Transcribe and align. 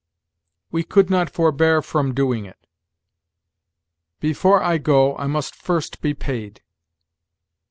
"We 0.71 0.81
could 0.81 1.11
not 1.11 1.29
forbear 1.29 1.83
from 1.83 2.15
doing 2.15 2.43
it." 2.45 2.65
"Before 4.19 4.63
I 4.63 4.79
go, 4.79 5.15
I 5.17 5.27
must 5.27 5.55
first 5.55 6.01
be 6.01 6.15
paid." 6.15 6.63